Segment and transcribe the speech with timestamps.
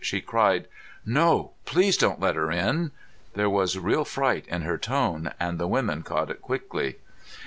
[0.03, 0.67] She cried,
[1.05, 1.51] "No!
[1.65, 2.89] Please don't let her in!"
[3.35, 6.95] There was real fright in her tone and the women caught it quickly.